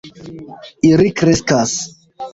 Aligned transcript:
Ili 0.91 1.11
kreskas 1.21 1.77